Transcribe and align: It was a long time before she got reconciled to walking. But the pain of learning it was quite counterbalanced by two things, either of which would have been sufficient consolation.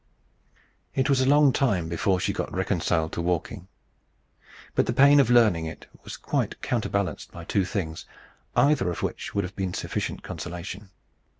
It 0.95 1.09
was 1.11 1.21
a 1.21 1.27
long 1.29 1.53
time 1.53 1.87
before 1.87 2.19
she 2.19 2.33
got 2.33 2.51
reconciled 2.51 3.13
to 3.13 3.21
walking. 3.21 3.67
But 4.73 4.87
the 4.87 4.93
pain 4.97 5.19
of 5.19 5.29
learning 5.29 5.67
it 5.67 5.85
was 6.03 6.17
quite 6.17 6.59
counterbalanced 6.63 7.31
by 7.31 7.43
two 7.45 7.65
things, 7.65 8.07
either 8.55 8.89
of 8.89 9.03
which 9.03 9.35
would 9.35 9.43
have 9.43 9.55
been 9.55 9.75
sufficient 9.75 10.23
consolation. 10.23 10.89